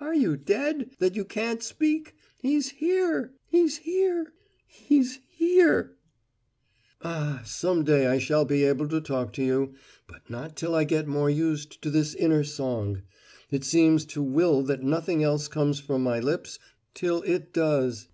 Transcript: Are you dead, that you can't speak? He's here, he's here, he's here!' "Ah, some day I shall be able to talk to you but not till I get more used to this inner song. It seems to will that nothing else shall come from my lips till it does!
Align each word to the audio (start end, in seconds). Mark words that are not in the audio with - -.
Are 0.00 0.14
you 0.14 0.38
dead, 0.38 0.92
that 0.98 1.14
you 1.14 1.26
can't 1.26 1.62
speak? 1.62 2.14
He's 2.38 2.70
here, 2.70 3.34
he's 3.48 3.76
here, 3.76 4.32
he's 4.66 5.18
here!' 5.28 5.98
"Ah, 7.02 7.42
some 7.44 7.84
day 7.84 8.06
I 8.06 8.16
shall 8.16 8.46
be 8.46 8.64
able 8.64 8.88
to 8.88 8.98
talk 9.02 9.30
to 9.34 9.44
you 9.44 9.74
but 10.06 10.30
not 10.30 10.56
till 10.56 10.74
I 10.74 10.84
get 10.84 11.06
more 11.06 11.28
used 11.28 11.82
to 11.82 11.90
this 11.90 12.14
inner 12.14 12.44
song. 12.44 13.02
It 13.50 13.62
seems 13.62 14.06
to 14.06 14.22
will 14.22 14.62
that 14.62 14.82
nothing 14.82 15.22
else 15.22 15.48
shall 15.48 15.52
come 15.52 15.74
from 15.74 16.02
my 16.02 16.18
lips 16.18 16.58
till 16.94 17.20
it 17.20 17.52
does! 17.52 18.08